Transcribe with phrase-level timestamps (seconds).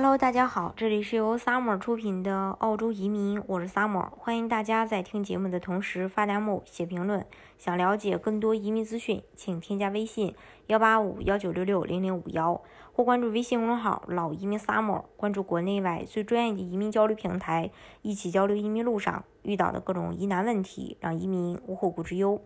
[0.00, 7.26] Hello，大家好，这里是由 Summer 出品的澳洲移民，我是 Summer，欢迎大家在听节目的同时发弹幕、写评论。
[7.58, 10.36] 想了解更多移民资讯，请添加微信
[10.68, 17.72] 幺八五幺九六六零零五幺，或关注微信公众号“老移民 Summer”，关注国内外最专业的移民交流平台，
[18.02, 22.40] 一起交流移民路上遇到的各种疑难问题，让移民无后顾之忧。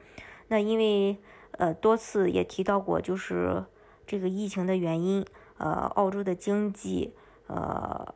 [0.49, 1.19] 那因为
[1.59, 3.67] 呃多次也提到过，就是
[4.07, 5.23] 这个疫情的原因，
[5.59, 7.13] 呃，澳洲的经济。
[7.49, 8.15] 呃，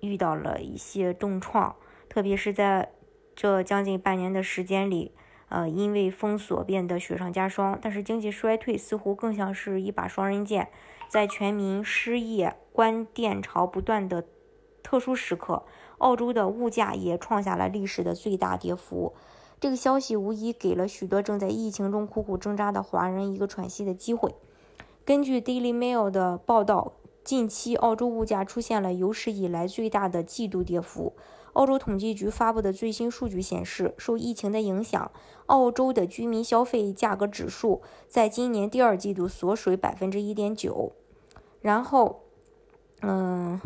[0.00, 1.76] 遇到了一些重创，
[2.08, 2.92] 特别是在
[3.34, 5.12] 这将近半年的时间里，
[5.48, 7.78] 呃，因为封锁变得雪上加霜。
[7.80, 10.68] 但是经济衰退似乎更像是一把双刃剑，
[11.08, 14.26] 在全民失业、关店潮不断的
[14.82, 15.64] 特殊时刻，
[15.98, 19.14] 澳洲的物价也创下了历史的最大跌幅。
[19.58, 24.34] 这个消息无疑给了许多正在疫情中苦苦挣扎的华人一个喘息的机会。
[25.04, 26.92] 根据 Daily Mail 的报道。
[27.26, 31.12] 近期，澳洲物价出现了有史以来最大的季度跌幅。
[31.54, 35.10] 澳洲统计局发布的最新数据显示，受疫情的影响，
[35.46, 40.92] 澳洲的居民消费价格指数在今年第二季度缩水百分之一点九。
[41.60, 42.20] 然后，
[43.00, 43.60] 嗯，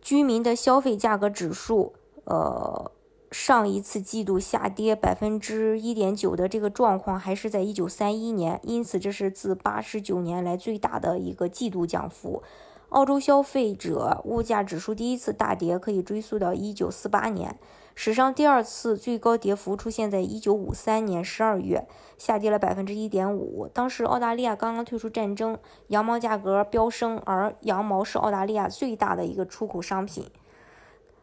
[0.00, 1.94] 居民的消费价格指数，
[2.26, 2.92] 呃。
[3.34, 12.44] 上一次季度下跌百分之一点九的这个状况还是在一九三一年，因此这是自八十九年来最大的一个季度降幅。
[12.90, 17.58] 澳洲消费者物价指数第一次大跌可以追溯到一九四八年，
[17.96, 23.66] 史上第二次最高跌幅出现在一九五三年十二月，下跌了百分之一点五。
[23.66, 30.30] 当时澳大利亚刚刚退出战争，羊毛价格飙升，而羊毛是澳大利亚最大的一个出口商品。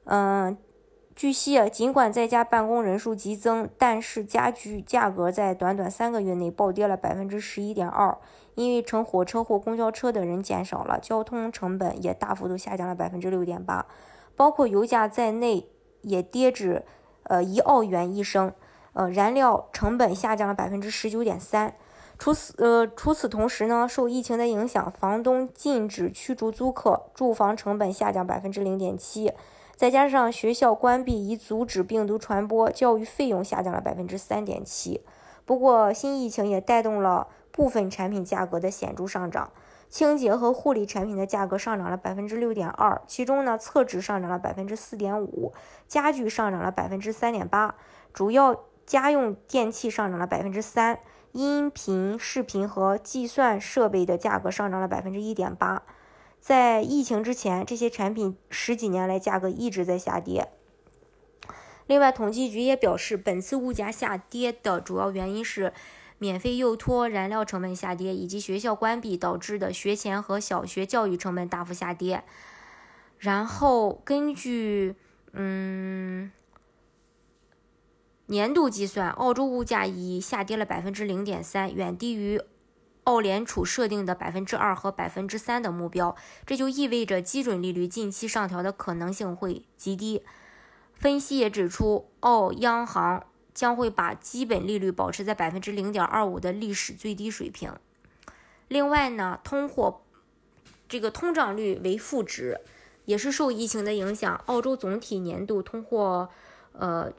[0.04, 0.58] 嗯。
[1.22, 8.18] 据悉，尽管在家办公人数激增，但是家具价格在短短三个月内暴跌了百分之十一点二。
[8.56, 13.86] 因为乘火车或公交车的人减少了，交通成本也大幅度下降了百分之六点八。
[14.36, 15.70] 包括油价在内
[16.02, 16.84] 也跌至
[17.26, 18.52] 呃一澳元一升。
[18.94, 21.76] 呃，燃料成本下降了百分之十九点三。
[22.18, 29.32] 除此呃除此同时呢，受疫情的影响，房东禁止驱逐租客，住房成本下降百分之零点七。
[29.82, 35.02] 再加上学校关闭以阻止病毒传播，教育费用下降了百分之三点七。
[35.44, 39.52] 不过，新疫情也带动了部分产品价格的显著上涨。
[39.90, 45.52] 清洁和护理产品的价格上涨了百分之六点二，其中呢，厕纸上涨了百分之四点五，
[45.88, 47.74] 家具上涨了百分之三点八，
[48.14, 48.56] 主要
[48.86, 51.00] 家用电器上涨了百分之三，
[51.32, 55.82] 音频、视频和计算设备的价格上涨了百分之一点八。
[56.42, 60.50] 在疫情之前，这些产品十几年来价格一直在下跌。
[61.86, 65.72] 另外，统计局也表示，本次物价下跌的主要原因是
[66.18, 72.24] 免费幼托燃料成本下跌，以及学校关闭导致的学前和小学教育成本大幅下跌。
[73.20, 74.96] 然后，根据
[75.34, 76.32] 嗯
[78.26, 82.42] 年度计算，澳洲物价已下跌了百分之零点三，远低于。
[83.04, 90.22] 澳联储设定的百分之二和百分之三的目标，这就意味着基准利率近期上调的可能性会极低。
[90.94, 93.26] 分析也指出，澳央行
[93.56, 97.74] 将会把基本利率保持在百分之零点二五的历史最低水平。
[98.68, 100.02] 另外呢，通货
[100.88, 102.62] 这个通胀率为负值，
[103.06, 106.30] 也是受疫情的影响，澳洲总体年度通货
[106.74, 107.12] 呃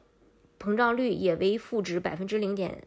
[0.57, 2.81] 膨胀率也为负值百分之零点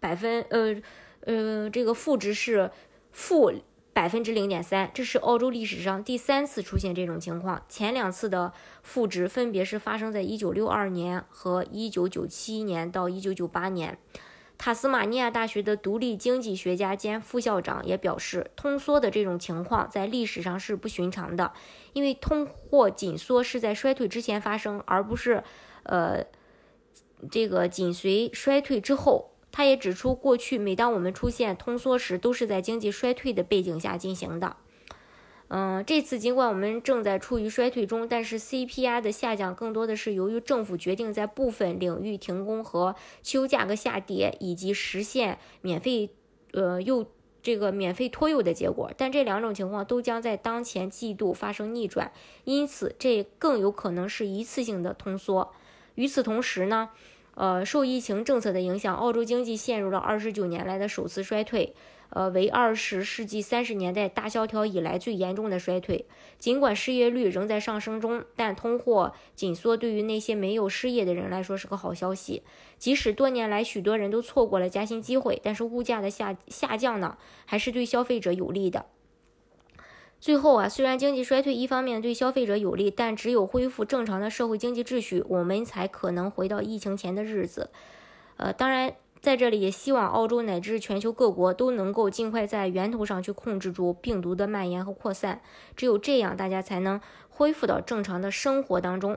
[0.00, 0.80] 百分呃。
[1.20, 2.70] 呃，这个负值是
[3.10, 3.52] 负
[3.92, 7.64] 百分之零点三，这是澳洲历史上第三次出现这种情况。
[7.68, 8.52] 前两次的
[8.82, 13.98] 负值分别是发生在一九六二年和一九九七年到一九九八年。
[14.56, 21.52] 塔斯马尼亚大学的独立经济学家兼副校长也表示，通缩的这种情况在历史上是不寻常的，
[21.92, 25.42] 因为通货紧缩是在衰退之前发生，而不是
[25.82, 26.24] 呃
[27.30, 29.32] 这个紧随衰退之后。
[29.50, 34.56] 他也指出，过去每当我们出现通缩时，都是在经济衰退的背景下进行的。
[35.48, 46.10] 嗯，这次尽管我们正在处于衰退中，但是 CPI 的下降更多的是由于政府决定在部分领域停工和汽油价格下跌，以及实现免费
[46.52, 47.06] 呃又
[47.42, 48.92] 这个免费托幼的结果。
[48.98, 52.12] 但这两种情况都将在当前季度发生逆转，
[52.44, 55.54] 因此这更有可能是一次性的通缩。
[55.94, 56.90] 与此同时呢？
[57.38, 61.72] 呃，受疫情政策的影响，澳洲经济陷入了二十九年来的首次衰退，
[62.10, 66.04] 呃，为二十世纪三十年代大萧条以来最严重的衰退。
[66.40, 72.42] 尽管失业率仍在上升中，但通货紧缩对于那些没有失业的人来说是个好消息。
[72.76, 78.86] 即使多年来许多人都错过了加薪机会，但是物价的下下降呢，还是对消费者有利的。
[80.20, 87.70] 最后啊，虽然经济衰退一方面对消费者有利，但只有恢复正常的社会经济秩序，我们才可能回到疫情前的日子。
[88.36, 95.40] 呃，当然，在这里也希望澳洲乃至全球各国都能够尽快在源头上去控制住病毒的蔓延和扩散，
[95.76, 99.16] 只有这样，大家才能恢复到正常的生活当中。